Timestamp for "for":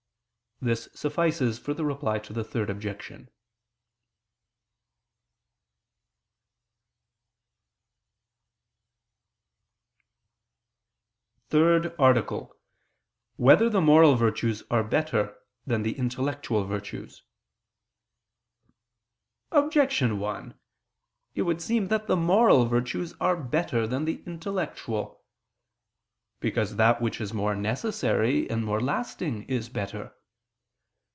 1.57-1.73